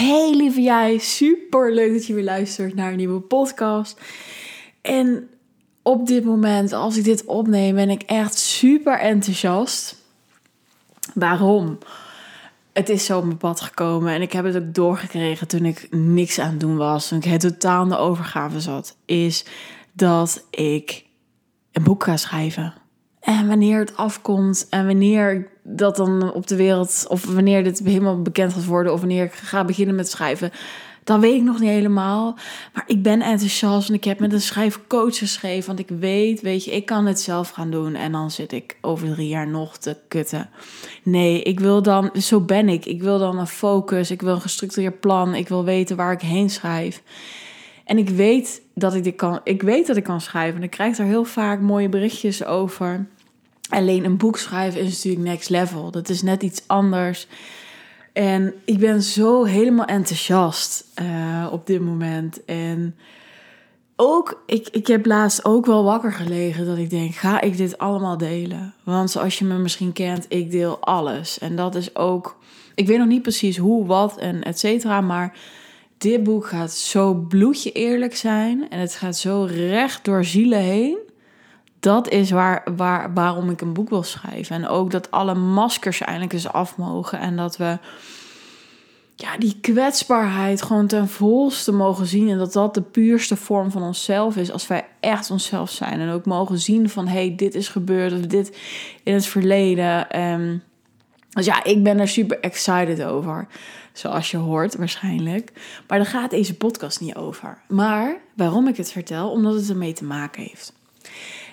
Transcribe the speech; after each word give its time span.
Hey 0.00 0.34
lieve 0.36 0.60
jij, 0.60 0.98
super 0.98 1.74
leuk 1.74 1.92
dat 1.92 2.06
je 2.06 2.14
weer 2.14 2.24
luistert 2.24 2.74
naar 2.74 2.90
een 2.90 2.96
nieuwe 2.96 3.20
podcast. 3.20 4.00
En 4.80 5.28
op 5.82 6.06
dit 6.06 6.24
moment, 6.24 6.72
als 6.72 6.96
ik 6.96 7.04
dit 7.04 7.24
opneem, 7.24 7.74
ben 7.74 7.90
ik 7.90 8.02
echt 8.02 8.38
super 8.38 8.98
enthousiast. 8.98 9.96
Waarom? 11.14 11.78
Het 12.72 12.88
is 12.88 13.04
zo 13.04 13.18
op 13.18 13.24
mijn 13.24 13.36
pad 13.36 13.60
gekomen 13.60 14.12
en 14.12 14.22
ik 14.22 14.32
heb 14.32 14.44
het 14.44 14.56
ook 14.56 14.74
doorgekregen 14.74 15.48
toen 15.48 15.64
ik 15.64 15.86
niks 15.90 16.38
aan 16.38 16.50
het 16.50 16.60
doen 16.60 16.76
was. 16.76 17.08
Toen 17.08 17.18
ik 17.18 17.24
het 17.24 17.40
totaal 17.40 17.82
in 17.82 17.88
de 17.88 17.96
overgave 17.96 18.60
zat. 18.60 18.96
Is 19.04 19.44
dat 19.92 20.46
ik 20.50 21.04
een 21.72 21.82
boek 21.82 22.04
ga 22.04 22.16
schrijven. 22.16 22.74
En 23.20 23.46
wanneer 23.48 23.78
het 23.78 23.96
afkomt 23.96 24.66
en 24.70 24.86
wanneer 24.86 25.48
dat 25.76 25.96
dan 25.96 26.32
op 26.32 26.46
de 26.46 26.56
wereld, 26.56 27.04
of 27.08 27.24
wanneer 27.24 27.64
dit 27.64 27.78
helemaal 27.84 28.22
bekend 28.22 28.52
gaat 28.52 28.64
worden, 28.64 28.92
of 28.92 29.00
wanneer 29.00 29.24
ik 29.24 29.32
ga 29.32 29.64
beginnen 29.64 29.94
met 29.94 30.10
schrijven, 30.10 30.50
dan 31.04 31.20
weet 31.20 31.34
ik 31.34 31.42
nog 31.42 31.60
niet 31.60 31.68
helemaal. 31.68 32.36
Maar 32.74 32.84
ik 32.86 33.02
ben 33.02 33.22
enthousiast 33.22 33.88
en 33.88 33.94
ik 33.94 34.04
heb 34.04 34.18
met 34.20 34.32
een 34.32 34.40
schrijfcoach 34.40 35.18
geschreven, 35.18 35.66
want 35.66 35.78
ik 35.78 35.98
weet, 35.98 36.40
weet 36.40 36.64
je, 36.64 36.70
ik 36.70 36.86
kan 36.86 37.06
het 37.06 37.20
zelf 37.20 37.50
gaan 37.50 37.70
doen 37.70 37.94
en 37.94 38.12
dan 38.12 38.30
zit 38.30 38.52
ik 38.52 38.76
over 38.80 39.08
drie 39.12 39.28
jaar 39.28 39.48
nog 39.48 39.76
te 39.76 39.96
kutten. 40.08 40.50
Nee, 41.02 41.42
ik 41.42 41.60
wil 41.60 41.82
dan, 41.82 42.10
zo 42.14 42.40
ben 42.40 42.68
ik. 42.68 42.86
Ik 42.86 43.02
wil 43.02 43.18
dan 43.18 43.38
een 43.38 43.46
focus, 43.46 44.10
ik 44.10 44.22
wil 44.22 44.34
een 44.34 44.40
gestructureerd 44.40 45.00
plan, 45.00 45.34
ik 45.34 45.48
wil 45.48 45.64
weten 45.64 45.96
waar 45.96 46.12
ik 46.12 46.20
heen 46.20 46.50
schrijf. 46.50 47.02
En 47.84 47.98
ik 47.98 48.08
weet 48.08 48.62
dat 48.74 48.94
ik 48.94 49.04
dit 49.04 49.16
kan. 49.16 49.40
Ik 49.44 49.62
weet 49.62 49.86
dat 49.86 49.96
ik 49.96 50.04
kan 50.04 50.20
schrijven. 50.20 50.56
En 50.56 50.62
ik 50.62 50.70
krijg 50.70 50.98
er 50.98 51.04
heel 51.04 51.24
vaak 51.24 51.60
mooie 51.60 51.88
berichtjes 51.88 52.44
over. 52.44 53.06
Alleen 53.70 54.04
een 54.04 54.16
boek 54.16 54.38
schrijven 54.38 54.80
is 54.80 54.92
natuurlijk 54.94 55.24
next 55.24 55.48
level. 55.48 55.90
Dat 55.90 56.08
is 56.08 56.22
net 56.22 56.42
iets 56.42 56.62
anders. 56.66 57.26
En 58.12 58.54
ik 58.64 58.78
ben 58.78 59.02
zo 59.02 59.44
helemaal 59.44 59.86
enthousiast 59.86 60.84
uh, 61.02 61.48
op 61.52 61.66
dit 61.66 61.80
moment. 61.80 62.44
En 62.44 62.96
ook, 63.96 64.42
ik, 64.46 64.68
ik 64.68 64.86
heb 64.86 65.06
laatst 65.06 65.44
ook 65.44 65.66
wel 65.66 65.84
wakker 65.84 66.12
gelegen 66.12 66.66
dat 66.66 66.78
ik 66.78 66.90
denk, 66.90 67.14
ga 67.14 67.40
ik 67.40 67.56
dit 67.56 67.78
allemaal 67.78 68.16
delen? 68.16 68.74
Want 68.84 69.10
zoals 69.10 69.38
je 69.38 69.44
me 69.44 69.58
misschien 69.58 69.92
kent, 69.92 70.26
ik 70.28 70.50
deel 70.50 70.78
alles. 70.80 71.38
En 71.38 71.56
dat 71.56 71.74
is 71.74 71.96
ook, 71.96 72.36
ik 72.74 72.86
weet 72.86 72.98
nog 72.98 73.06
niet 73.06 73.22
precies 73.22 73.56
hoe, 73.56 73.86
wat 73.86 74.16
en 74.18 74.42
et 74.42 74.58
cetera, 74.58 75.00
maar 75.00 75.38
dit 75.98 76.22
boek 76.22 76.46
gaat 76.46 76.72
zo 76.72 77.14
bloedje 77.14 77.72
eerlijk 77.72 78.16
zijn 78.16 78.70
en 78.70 78.78
het 78.80 78.94
gaat 78.94 79.16
zo 79.16 79.48
recht 79.50 80.04
door 80.04 80.24
zielen 80.24 80.58
heen. 80.58 80.98
Dat 81.80 82.08
is 82.08 82.30
waar, 82.30 82.62
waar, 82.76 83.14
waarom 83.14 83.50
ik 83.50 83.60
een 83.60 83.72
boek 83.72 83.88
wil 83.88 84.02
schrijven. 84.02 84.56
En 84.56 84.68
ook 84.68 84.90
dat 84.90 85.10
alle 85.10 85.34
maskers 85.34 86.00
eindelijk 86.00 86.32
eens 86.32 86.52
af 86.52 86.76
mogen. 86.76 87.18
En 87.18 87.36
dat 87.36 87.56
we 87.56 87.78
ja, 89.14 89.36
die 89.38 89.56
kwetsbaarheid 89.60 90.62
gewoon 90.62 90.86
ten 90.86 91.08
volste 91.08 91.72
mogen 91.72 92.06
zien. 92.06 92.28
En 92.28 92.38
dat 92.38 92.52
dat 92.52 92.74
de 92.74 92.82
puurste 92.82 93.36
vorm 93.36 93.70
van 93.70 93.82
onszelf 93.82 94.36
is. 94.36 94.52
Als 94.52 94.66
wij 94.66 94.86
echt 95.00 95.30
onszelf 95.30 95.70
zijn. 95.70 96.00
En 96.00 96.10
ook 96.10 96.24
mogen 96.24 96.58
zien 96.58 96.88
van 96.88 97.06
hé, 97.06 97.26
hey, 97.26 97.34
dit 97.36 97.54
is 97.54 97.68
gebeurd. 97.68 98.12
Of 98.12 98.18
dit 98.18 98.58
in 99.02 99.14
het 99.14 99.26
verleden. 99.26 100.20
Um, 100.20 100.62
dus 101.30 101.46
ja, 101.46 101.64
ik 101.64 101.82
ben 101.82 101.98
er 101.98 102.08
super 102.08 102.40
excited 102.40 103.02
over. 103.02 103.46
Zoals 103.92 104.30
je 104.30 104.36
hoort 104.36 104.76
waarschijnlijk. 104.76 105.52
Maar 105.88 105.98
daar 105.98 106.06
gaat 106.06 106.30
deze 106.30 106.56
podcast 106.56 107.00
niet 107.00 107.14
over. 107.14 107.58
Maar 107.68 108.16
waarom 108.34 108.68
ik 108.68 108.76
het 108.76 108.92
vertel? 108.92 109.30
Omdat 109.30 109.54
het 109.54 109.70
ermee 109.70 109.92
te 109.92 110.04
maken 110.04 110.42
heeft. 110.42 110.72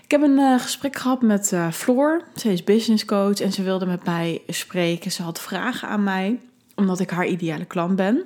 Ik 0.07 0.13
heb 0.13 0.21
een 0.21 0.37
uh, 0.37 0.59
gesprek 0.59 0.95
gehad 0.95 1.21
met 1.21 1.51
uh, 1.51 1.71
Floor. 1.71 2.23
Ze 2.35 2.51
is 2.51 2.63
business 2.63 3.05
coach 3.05 3.39
en 3.39 3.51
ze 3.51 3.63
wilde 3.63 3.85
met 3.85 4.05
mij 4.05 4.41
spreken. 4.47 5.11
Ze 5.11 5.23
had 5.23 5.41
vragen 5.41 5.87
aan 5.87 6.03
mij, 6.03 6.39
omdat 6.75 6.99
ik 6.99 7.09
haar 7.09 7.25
ideale 7.25 7.65
klant 7.65 7.95
ben. 7.95 8.23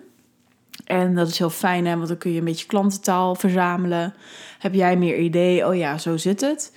En 0.85 1.15
dat 1.15 1.27
is 1.27 1.37
heel 1.37 1.49
fijn, 1.49 1.85
hè, 1.85 1.95
want 1.95 2.07
dan 2.07 2.17
kun 2.17 2.31
je 2.31 2.39
een 2.39 2.45
beetje 2.45 2.65
klantentaal 2.65 3.35
verzamelen. 3.35 4.13
Heb 4.59 4.73
jij 4.73 4.97
meer 4.97 5.17
idee? 5.17 5.67
Oh 5.67 5.75
ja, 5.75 5.97
zo 5.97 6.17
zit 6.17 6.41
het. 6.41 6.73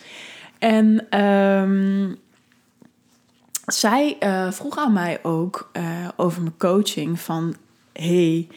En 0.58 1.18
um, 1.20 2.18
zij 3.66 4.16
uh, 4.20 4.52
vroeg 4.52 4.78
aan 4.78 4.92
mij 4.92 5.18
ook 5.22 5.70
over 6.16 6.42
mijn 6.42 6.56
coaching 6.56 7.20
van... 7.20 7.56
hey, 7.92 8.48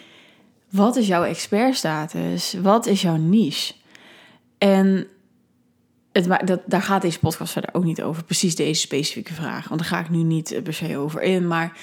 wat 0.70 0.96
is 0.96 1.08
jouw 1.08 1.24
expertstatus? 1.24 2.54
Wat 2.62 2.86
is 2.86 3.02
jouw 3.02 3.18
niche? 3.18 3.74
En 4.58 5.08
het, 6.26 6.48
dat, 6.48 6.62
daar 6.66 6.82
gaat 6.82 7.02
deze 7.02 7.20
podcast 7.20 7.52
verder 7.52 7.74
ook 7.74 7.84
niet 7.84 8.02
over. 8.02 8.24
Precies 8.24 8.56
deze 8.56 8.82
specifieke 8.82 9.34
vraag. 9.34 9.68
Want 9.68 9.80
daar 9.80 9.90
ga 9.90 10.00
ik 10.00 10.10
nu 10.10 10.24
niet 10.24 10.52
eh, 10.52 10.62
per 10.62 10.74
se 10.74 10.98
over 10.98 11.22
in. 11.22 11.48
Maar 11.48 11.78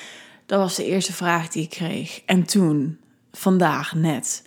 dat 0.46 0.58
was 0.58 0.76
de 0.76 0.84
eerste 0.84 1.12
vraag 1.12 1.48
die 1.48 1.62
ik 1.62 1.70
kreeg. 1.70 2.22
En 2.26 2.44
toen, 2.44 2.98
vandaag 3.32 3.94
net, 3.94 4.42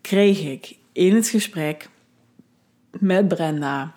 kreeg 0.00 0.40
ik 0.40 0.76
in 0.92 1.14
het 1.14 1.28
gesprek 1.28 1.88
met 2.90 3.28
Brenda 3.28 3.96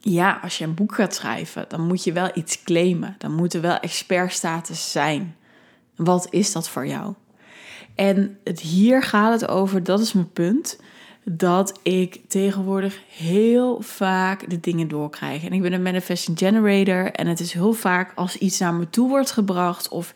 ja, 0.00 0.38
als 0.42 0.58
je 0.58 0.64
een 0.64 0.74
boek 0.74 0.94
gaat 0.94 1.14
schrijven, 1.14 1.64
dan 1.68 1.86
moet 1.86 2.04
je 2.04 2.12
wel 2.12 2.30
iets 2.34 2.62
claimen. 2.62 3.14
Dan 3.18 3.34
moet 3.34 3.54
er 3.54 3.60
wel 3.60 3.78
expertstatus 3.78 4.90
zijn. 4.90 5.36
Wat 5.96 6.26
is 6.30 6.52
dat 6.52 6.68
voor 6.68 6.86
jou? 6.86 7.14
En 7.94 8.38
het, 8.44 8.60
hier 8.60 9.02
gaat 9.02 9.40
het 9.40 9.50
over, 9.50 9.82
dat 9.82 10.00
is 10.00 10.12
mijn 10.12 10.32
punt, 10.32 10.80
dat 11.30 11.80
ik 11.82 12.20
tegenwoordig 12.28 13.00
heel 13.08 13.80
vaak 13.80 14.50
de 14.50 14.60
dingen 14.60 14.88
doorkrijg. 14.88 15.44
En 15.44 15.52
ik 15.52 15.62
ben 15.62 15.72
een 15.72 15.82
manifesting 15.82 16.38
generator 16.38 17.10
en 17.12 17.26
het 17.26 17.40
is 17.40 17.52
heel 17.52 17.72
vaak 17.72 18.12
als 18.14 18.38
iets 18.38 18.58
naar 18.58 18.74
me 18.74 18.90
toe 18.90 19.08
wordt 19.08 19.30
gebracht 19.30 19.88
of 19.88 20.12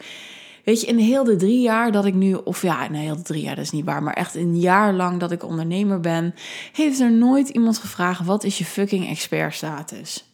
Weet 0.65 0.81
je, 0.81 0.87
in 0.87 0.99
heel 0.99 1.25
de 1.25 1.37
drie 1.37 1.61
jaar 1.61 1.93
dat 1.93 2.05
ik 2.05 2.15
nu, 2.15 2.35
of 2.35 2.63
ja, 2.63 2.85
in 2.85 2.93
heel 2.93 3.17
de 3.17 3.23
drie 3.23 3.43
jaar, 3.43 3.55
dat 3.55 3.65
is 3.65 3.71
niet 3.71 3.85
waar, 3.85 4.03
maar 4.03 4.15
echt 4.15 4.35
een 4.35 4.61
jaar 4.61 4.93
lang 4.93 5.21
dat 5.21 5.31
ik 5.31 5.45
ondernemer 5.45 6.01
ben, 6.01 6.35
heeft 6.73 7.01
er 7.01 7.13
nooit 7.13 7.49
iemand 7.49 7.79
gevraagd: 7.79 8.25
wat 8.25 8.45
is 8.45 8.59
je 8.59 8.65
fucking 8.65 9.09
expertstatus? 9.09 10.30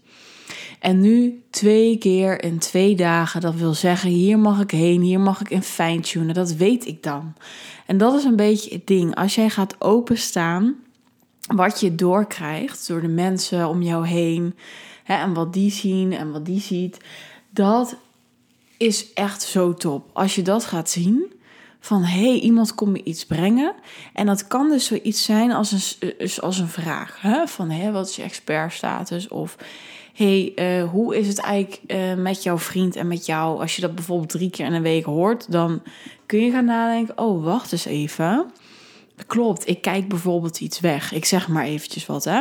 En 0.81 1.01
nu 1.01 1.43
twee 1.51 1.99
keer 1.99 2.43
in 2.43 2.59
twee 2.59 2.97
dagen, 2.97 3.41
dat 3.41 3.55
wil 3.55 3.75
zeggen, 3.75 4.11
hier 4.11 4.39
mag 4.39 4.61
ik 4.61 4.71
heen, 4.71 5.01
hier 5.01 5.21
mag 5.21 5.41
ik 5.41 5.51
in 5.51 5.63
fine-tunen, 5.63 6.35
dat 6.35 6.53
weet 6.53 6.87
ik 6.87 7.03
dan. 7.03 7.35
En 7.87 7.99
dat 7.99 8.15
is 8.15 8.25
een 8.25 8.37
beetje 8.37 8.75
het 8.75 8.87
ding. 8.87 9.15
Als 9.15 9.35
jij 9.35 9.51
gaat 9.51 9.77
openstaan, 9.79 10.75
wat 11.47 11.81
je 11.81 11.95
doorkrijgt 11.95 12.89
door 12.89 13.01
de 13.01 13.09
mensen 13.09 13.69
om 13.69 13.83
jou 13.83 14.07
heen, 14.07 14.55
hè, 15.05 15.15
en 15.15 15.35
wat 15.35 15.53
die 15.53 15.71
zien 15.71 16.13
en 16.13 16.33
wat 16.33 16.45
die 16.45 16.61
ziet, 16.61 16.99
dat 17.51 17.97
is 18.77 19.13
echt 19.13 19.43
zo 19.43 19.75
top. 19.75 20.11
Als 20.13 20.35
je 20.35 20.43
dat 20.43 20.65
gaat 20.65 20.91
zien, 20.91 21.35
van 21.81 22.03
hé, 22.05 22.29
hey, 22.31 22.39
iemand 22.39 22.75
komt 22.75 22.93
me 22.93 23.03
iets 23.03 23.27
brengen. 23.27 23.75
En 24.13 24.27
dat 24.27 24.47
kan 24.47 24.69
dus 24.69 24.87
zoiets 24.87 25.25
zijn 25.25 25.53
als 25.53 25.73
een, 25.73 26.13
dus 26.19 26.41
als 26.41 26.59
een 26.59 26.69
vraag. 26.69 27.21
Hè? 27.21 27.47
Van 27.47 27.71
hé, 27.71 27.93
wat 27.93 28.09
is 28.09 28.17
je 28.17 28.23
expertstatus? 28.23 29.29
Of 29.29 29.57
hey, 30.17 30.53
uh, 30.57 30.91
hoe 30.91 31.17
is 31.17 31.29
het 31.29 31.39
eigenlijk 31.39 31.81
uh, 31.87 32.15
met 32.15 32.43
jouw 32.43 32.59
vriend 32.59 32.97
en 32.97 33.09
met 33.09 33.27
jou? 33.27 33.61
Als 33.61 33.75
je 33.75 33.81
dat 33.81 33.95
bijvoorbeeld 33.95 34.29
drie 34.29 34.51
keer 34.51 34.67
in 34.67 34.73
een 34.73 34.83
week 34.83 35.05
hoort, 35.05 35.53
dan 35.53 35.83
kun 36.27 36.41
je 36.41 36.51
gaan 36.51 36.65
nadenken: 36.65 37.19
oh, 37.19 37.45
wacht 37.45 37.73
eens 37.73 37.85
even. 37.85 38.51
Klopt, 39.27 39.69
ik 39.69 39.83
kijk 39.83 40.09
bijvoorbeeld 40.09 40.61
iets 40.61 40.81
weg. 40.81 41.13
Ik 41.13 41.25
zeg 41.25 41.49
maar 41.49 41.65
eventjes 41.65 42.07
wat, 42.07 42.25
hè. 42.25 42.41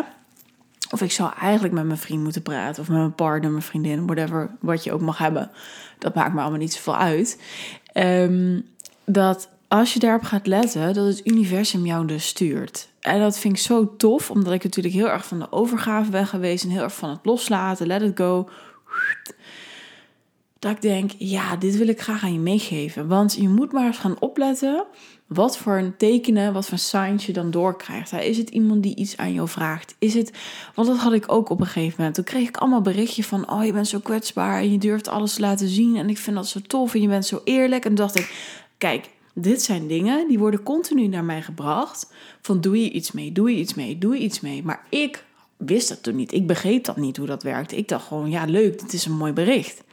Of 0.91 1.01
ik 1.01 1.11
zou 1.11 1.31
eigenlijk 1.39 1.73
met 1.73 1.85
mijn 1.85 1.97
vriend 1.97 2.23
moeten 2.23 2.41
praten. 2.41 2.81
Of 2.81 2.89
met 2.89 2.97
mijn 2.97 3.15
partner, 3.15 3.51
mijn 3.51 3.63
vriendin, 3.63 4.05
whatever. 4.05 4.49
Wat 4.59 4.83
je 4.83 4.93
ook 4.93 5.01
mag 5.01 5.17
hebben. 5.17 5.51
Dat 5.99 6.15
maakt 6.15 6.33
me 6.33 6.41
allemaal 6.41 6.59
niet 6.59 6.73
zoveel 6.73 6.97
uit. 6.97 7.41
Um, 7.93 8.65
dat 9.05 9.49
als 9.79 9.93
je 9.93 9.99
daarop 9.99 10.23
gaat 10.23 10.47
letten, 10.47 10.93
dat 10.93 11.05
het 11.05 11.27
universum 11.27 11.85
jou 11.85 12.07
dus 12.07 12.27
stuurt. 12.27 12.89
En 12.99 13.19
dat 13.19 13.39
vind 13.39 13.57
ik 13.57 13.63
zo 13.63 13.95
tof, 13.95 14.31
omdat 14.31 14.53
ik 14.53 14.63
natuurlijk 14.63 14.95
heel 14.95 15.09
erg 15.09 15.25
van 15.25 15.39
de 15.39 15.51
overgave 15.51 16.11
ben 16.11 16.27
geweest. 16.27 16.63
En 16.63 16.69
heel 16.69 16.81
erg 16.81 16.95
van 16.95 17.09
het 17.09 17.19
loslaten, 17.23 17.87
let 17.87 18.01
it 18.01 18.17
go. 18.17 18.49
Dat 20.59 20.71
ik 20.71 20.81
denk, 20.81 21.11
ja, 21.17 21.55
dit 21.55 21.77
wil 21.77 21.87
ik 21.87 22.01
graag 22.01 22.23
aan 22.23 22.33
je 22.33 22.39
meegeven. 22.39 23.07
Want 23.07 23.35
je 23.35 23.49
moet 23.49 23.71
maar 23.71 23.85
eens 23.85 23.97
gaan 23.97 24.19
opletten 24.19 24.85
wat 25.25 25.57
voor 25.57 25.77
een 25.77 25.97
tekenen, 25.97 26.53
wat 26.53 26.67
voor 26.67 26.77
signs 26.77 27.25
je 27.25 27.33
dan 27.33 27.51
doorkrijgt. 27.51 28.13
Is 28.13 28.37
het 28.37 28.49
iemand 28.49 28.83
die 28.83 28.95
iets 28.95 29.17
aan 29.17 29.33
jou 29.33 29.47
vraagt? 29.47 29.95
Is 29.99 30.13
het, 30.13 30.31
want 30.75 30.87
dat 30.87 30.97
had 30.97 31.13
ik 31.13 31.31
ook 31.31 31.49
op 31.49 31.59
een 31.59 31.65
gegeven 31.65 31.95
moment. 31.97 32.15
Toen 32.15 32.23
kreeg 32.23 32.47
ik 32.47 32.57
allemaal 32.57 32.81
berichtje 32.81 33.23
van, 33.23 33.51
oh 33.51 33.65
je 33.65 33.73
bent 33.73 33.87
zo 33.87 33.99
kwetsbaar 33.99 34.57
en 34.57 34.71
je 34.71 34.77
durft 34.77 35.07
alles 35.07 35.33
te 35.33 35.41
laten 35.41 35.67
zien 35.67 35.95
en 35.95 36.09
ik 36.09 36.17
vind 36.17 36.35
dat 36.35 36.47
zo 36.47 36.59
tof 36.67 36.93
en 36.93 37.01
je 37.01 37.07
bent 37.07 37.25
zo 37.25 37.41
eerlijk. 37.43 37.85
En 37.85 37.95
dacht 37.95 38.19
ik, 38.19 38.33
kijk, 38.77 39.09
dit 39.37 39.61
zijn 39.61 39.87
dingen 39.87 40.27
die 40.27 40.39
worden 40.39 40.63
continu 40.63 41.07
naar 41.07 41.23
mij 41.23 41.41
gebracht. 41.41 42.13
Van 42.41 42.61
doe 42.61 42.81
je 42.81 42.91
iets 42.91 43.11
mee, 43.11 43.31
doe 43.31 43.51
je 43.51 43.57
iets 43.57 43.73
mee, 43.73 43.97
doe 43.97 44.15
je 44.15 44.21
iets 44.21 44.39
mee. 44.39 44.63
Maar 44.63 44.85
ik 44.89 45.23
wist 45.57 45.89
dat 45.89 46.03
toen 46.03 46.15
niet. 46.15 46.33
Ik 46.33 46.47
begreep 46.47 46.83
dat 46.83 46.97
niet 46.97 47.17
hoe 47.17 47.27
dat 47.27 47.43
werkte. 47.43 47.77
Ik 47.77 47.87
dacht 47.87 48.07
gewoon, 48.07 48.29
ja 48.29 48.45
leuk, 48.45 48.79
dit 48.79 48.93
is 48.93 49.05
een 49.05 49.17
mooi 49.17 49.33
bericht. 49.33 49.83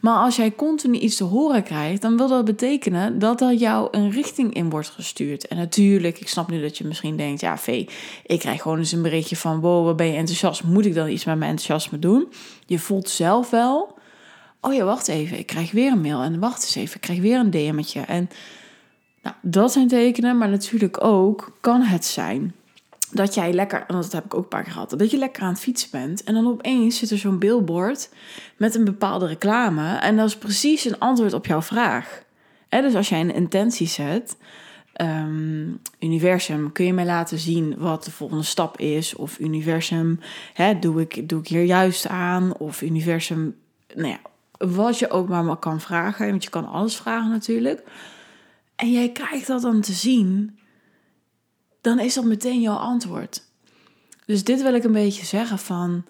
Maar 0.00 0.16
als 0.16 0.36
jij 0.36 0.54
continu 0.54 0.98
iets 0.98 1.16
te 1.16 1.24
horen 1.24 1.62
krijgt, 1.62 2.02
dan 2.02 2.16
wil 2.16 2.28
dat 2.28 2.44
betekenen 2.44 3.18
dat 3.18 3.40
er 3.40 3.54
jou 3.54 3.88
een 3.90 4.10
richting 4.10 4.54
in 4.54 4.70
wordt 4.70 4.88
gestuurd. 4.88 5.48
En 5.48 5.56
natuurlijk, 5.56 6.20
ik 6.20 6.28
snap 6.28 6.50
nu 6.50 6.60
dat 6.60 6.78
je 6.78 6.84
misschien 6.84 7.16
denkt, 7.16 7.40
ja 7.40 7.58
Vee, 7.58 7.88
ik 8.26 8.38
krijg 8.38 8.62
gewoon 8.62 8.78
eens 8.78 8.92
een 8.92 9.02
berichtje 9.02 9.36
van, 9.36 9.60
wow, 9.60 9.84
wat 9.84 9.96
ben 9.96 10.06
je 10.06 10.16
enthousiast? 10.16 10.64
Moet 10.64 10.86
ik 10.86 10.94
dan 10.94 11.08
iets 11.08 11.24
met 11.24 11.38
mijn 11.38 11.50
enthousiasme 11.50 11.98
doen? 11.98 12.32
Je 12.66 12.78
voelt 12.78 13.08
zelf 13.08 13.50
wel, 13.50 13.98
oh 14.60 14.74
ja, 14.74 14.84
wacht 14.84 15.08
even, 15.08 15.38
ik 15.38 15.46
krijg 15.46 15.70
weer 15.72 15.92
een 15.92 16.00
mail. 16.00 16.22
En 16.22 16.40
wacht 16.40 16.62
eens 16.62 16.74
even, 16.74 16.94
ik 16.94 17.00
krijg 17.00 17.20
weer 17.20 17.38
een 17.38 17.50
DM'tje. 17.50 18.00
En 18.00 18.28
Nou, 19.22 19.36
dat 19.42 19.72
zijn 19.72 19.88
tekenen, 19.88 20.38
maar 20.38 20.48
natuurlijk 20.48 21.04
ook 21.04 21.56
kan 21.60 21.82
het 21.82 22.04
zijn 22.04 22.54
dat 23.12 23.34
jij 23.34 23.52
lekker, 23.52 23.84
en 23.86 23.94
dat 23.94 24.12
heb 24.12 24.24
ik 24.24 24.34
ook 24.34 24.42
een 24.42 24.48
paar 24.48 24.62
keer 24.62 24.72
gehad, 24.72 24.94
dat 24.96 25.10
je 25.10 25.18
lekker 25.18 25.42
aan 25.42 25.52
het 25.52 25.60
fietsen 25.60 25.88
bent 25.90 26.24
en 26.24 26.34
dan 26.34 26.46
opeens 26.46 26.98
zit 26.98 27.10
er 27.10 27.18
zo'n 27.18 27.38
billboard 27.38 28.10
met 28.56 28.74
een 28.74 28.84
bepaalde 28.84 29.26
reclame 29.26 29.96
en 29.96 30.16
dat 30.16 30.28
is 30.28 30.36
precies 30.36 30.84
een 30.84 30.98
antwoord 30.98 31.32
op 31.32 31.46
jouw 31.46 31.62
vraag. 31.62 32.22
Dus 32.68 32.94
als 32.94 33.08
jij 33.08 33.20
een 33.20 33.34
intentie 33.34 33.86
zet, 33.86 34.36
ehm, 34.92 35.66
universum, 35.98 36.72
kun 36.72 36.84
je 36.84 36.92
mij 36.92 37.04
laten 37.04 37.38
zien 37.38 37.74
wat 37.78 38.04
de 38.04 38.10
volgende 38.10 38.42
stap 38.42 38.78
is? 38.78 39.14
Of 39.14 39.38
universum, 39.38 40.20
hè, 40.54 40.78
doe, 40.78 41.00
ik, 41.00 41.28
doe 41.28 41.40
ik 41.40 41.48
hier 41.48 41.64
juist 41.64 42.08
aan? 42.08 42.56
Of 42.56 42.82
universum, 42.82 43.56
nou 43.94 44.08
ja, 44.08 44.18
wat 44.58 44.98
je 44.98 45.10
ook 45.10 45.28
maar 45.28 45.56
kan 45.56 45.80
vragen, 45.80 46.30
want 46.30 46.44
je 46.44 46.50
kan 46.50 46.68
alles 46.68 46.96
vragen 46.96 47.30
natuurlijk. 47.30 47.82
En 48.82 48.90
jij 48.90 49.08
krijgt 49.08 49.46
dat 49.46 49.62
dan 49.62 49.80
te 49.80 49.92
zien, 49.92 50.58
dan 51.80 51.98
is 51.98 52.14
dat 52.14 52.24
meteen 52.24 52.60
jouw 52.60 52.76
antwoord. 52.76 53.42
Dus 54.26 54.44
dit 54.44 54.62
wil 54.62 54.74
ik 54.74 54.84
een 54.84 54.92
beetje 54.92 55.24
zeggen 55.24 55.58
van, 55.58 56.04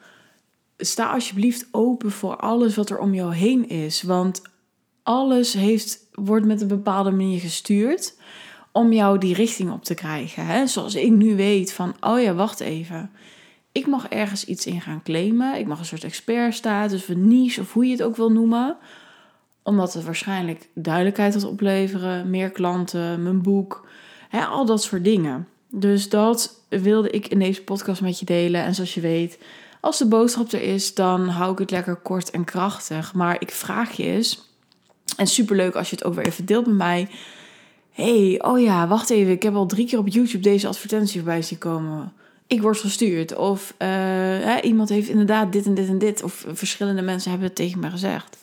sta 0.77 1.13
alsjeblieft 1.13 1.69
open 1.71 2.11
voor 2.11 2.37
alles 2.37 2.77
wat 2.77 2.91
er 2.91 2.99
om 2.99 3.15
jou 3.15 3.35
heen 3.35 3.69
is. 3.69 4.03
Want 4.03 4.43
alles 5.03 5.53
heeft, 5.53 6.07
wordt 6.13 6.47
met 6.47 6.61
een 6.61 6.69
bepaalde 6.69 7.11
manier 7.11 7.41
gestuurd 7.41 8.15
om 8.71 8.93
jou 8.93 9.19
die 9.19 9.35
richting 9.35 9.73
op 9.73 9.85
te 9.85 9.95
krijgen. 9.95 10.47
Hè? 10.47 10.67
Zoals 10.67 10.95
ik 10.95 11.11
nu 11.11 11.37
weet 11.37 11.73
van, 11.73 11.95
oh 12.01 12.21
ja, 12.21 12.35
wacht 12.35 12.61
even. 12.61 13.11
Ik 13.73 13.87
mag 13.87 14.09
ergens 14.09 14.45
iets 14.45 14.67
in 14.67 14.81
gaan 14.81 15.03
claimen. 15.03 15.59
Ik 15.59 15.67
mag 15.67 15.79
een 15.79 15.85
soort 15.85 16.05
expertstatus 16.05 17.03
of 17.03 17.09
een 17.09 17.29
niche 17.29 17.61
of 17.61 17.73
hoe 17.73 17.87
je 17.87 17.93
het 17.93 18.03
ook 18.03 18.17
wil 18.17 18.33
noemen. 18.33 18.77
Omdat 19.63 19.93
het 19.93 20.05
waarschijnlijk 20.05 20.69
duidelijkheid 20.75 21.33
gaat 21.33 21.45
opleveren, 21.45 22.31
meer 22.31 22.51
klanten, 22.51 23.23
mijn 23.23 23.43
boek, 23.43 23.87
hè, 24.29 24.45
al 24.45 24.67
dat 24.67 24.83
soort 24.83 25.05
dingen. 25.05 25.49
Dus 25.71 26.09
dat 26.09 26.61
wilde 26.69 27.11
ik 27.11 27.27
in 27.27 27.39
deze 27.39 27.63
podcast 27.63 28.01
met 28.01 28.19
je 28.19 28.25
delen. 28.25 28.63
En 28.63 28.75
zoals 28.75 28.95
je 28.95 29.01
weet, 29.01 29.39
als 29.81 29.99
de 29.99 30.07
boodschap 30.07 30.53
er 30.53 30.63
is, 30.63 30.95
dan 30.95 31.29
hou 31.29 31.53
ik 31.53 31.59
het 31.59 31.71
lekker 31.71 31.97
kort 31.97 32.31
en 32.31 32.45
krachtig. 32.45 33.15
Maar 33.15 33.37
ik 33.39 33.51
vraag 33.51 33.93
je 33.93 34.03
eens, 34.03 34.51
en 35.17 35.27
superleuk 35.27 35.75
als 35.75 35.91
je 35.91 35.97
het 35.97 36.05
ook 36.05 36.15
weer 36.15 36.27
even 36.27 36.45
deelt 36.45 36.67
met 36.67 36.77
mij. 36.77 37.09
hey, 37.91 38.43
oh 38.43 38.61
ja, 38.61 38.89
wacht 38.89 39.11
even, 39.11 39.33
ik 39.33 39.43
heb 39.43 39.55
al 39.55 39.67
drie 39.67 39.87
keer 39.87 39.99
op 39.99 40.09
YouTube 40.09 40.43
deze 40.43 40.69
advertentie 40.69 41.21
voorbij 41.21 41.43
zien 41.43 41.59
komen. 41.59 42.13
Ik 42.47 42.63
word 42.63 42.79
gestuurd. 42.79 43.37
Of 43.37 43.75
hè, 43.79 44.61
iemand 44.61 44.89
heeft 44.89 45.09
inderdaad 45.09 45.53
dit 45.53 45.67
en 45.67 45.75
dit 45.75 45.89
en 45.89 45.99
dit. 45.99 46.23
Of 46.23 46.45
verschillende 46.53 47.03
mensen 47.03 47.31
hebben 47.31 47.49
het 47.49 47.57
tegen 47.57 47.81
me 47.81 47.91
gezegd. 47.91 48.37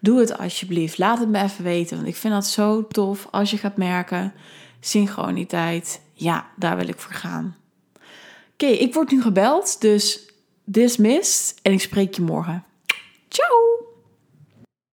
Doe 0.00 0.20
het 0.20 0.38
alsjeblieft. 0.38 0.98
Laat 0.98 1.18
het 1.18 1.28
me 1.28 1.42
even 1.42 1.64
weten. 1.64 1.96
Want 1.96 2.08
ik 2.08 2.16
vind 2.16 2.34
dat 2.34 2.46
zo 2.46 2.86
tof 2.86 3.28
als 3.30 3.50
je 3.50 3.58
gaat 3.58 3.76
merken. 3.76 4.32
Synchroniteit. 4.80 6.00
Ja, 6.12 6.46
daar 6.56 6.76
wil 6.76 6.88
ik 6.88 6.98
voor 6.98 7.12
gaan. 7.14 7.56
Oké, 8.52 8.66
ik 8.66 8.94
word 8.94 9.10
nu 9.10 9.22
gebeld. 9.22 9.80
Dus 9.80 10.32
dismissed. 10.64 11.58
En 11.62 11.72
ik 11.72 11.80
spreek 11.80 12.14
je 12.14 12.22
morgen. 12.22 12.64
Ciao! 13.28 13.77